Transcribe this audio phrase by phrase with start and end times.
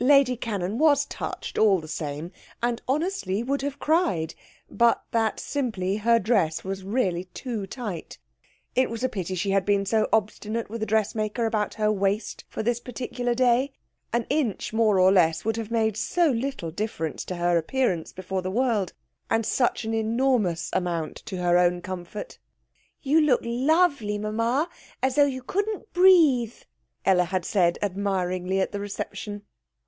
[0.00, 2.30] Lady Cannon was touched, all the same,
[2.62, 4.32] and honestly would have cried,
[4.70, 8.16] but that, simply, her dress was really too tight.
[8.76, 12.44] It was a pity she had been so obstinate with the dressmaker about her waist
[12.48, 13.72] for this particular day;
[14.12, 18.40] an inch more or less would have made so little difference to her appearance before
[18.40, 18.92] the world,
[19.28, 22.38] and such an enormous amount to her own comfort.
[23.02, 24.68] 'You look lovely, Mamma
[25.02, 26.62] as though you couldn't breathe!'
[27.04, 29.42] Ella had said admiringly at the reception.